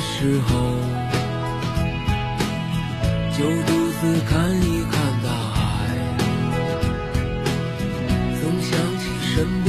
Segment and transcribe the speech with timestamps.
[0.00, 0.54] 时候，
[3.36, 5.58] 就独自看一看大海。
[8.40, 9.02] 总想起
[9.34, 9.68] 身边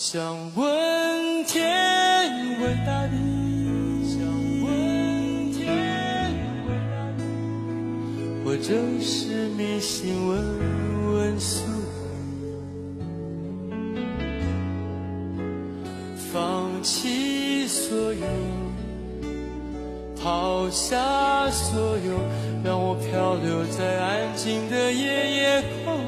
[0.00, 0.22] 想
[0.54, 1.66] 问天，
[2.60, 3.16] 问大地，
[4.06, 4.20] 想
[4.62, 5.66] 问天，
[6.68, 7.20] 问大地，
[8.44, 10.38] 或者是迷信，问
[11.14, 11.66] 问宿。
[13.68, 13.74] 命，
[16.32, 18.24] 放弃所有，
[20.22, 22.20] 抛下所有，
[22.62, 26.07] 让我漂流在安静的夜夜空。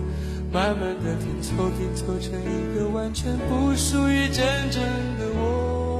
[0.53, 4.83] 慢慢的拼凑，拼凑成一个完全不属于真正
[5.17, 5.90] 的我。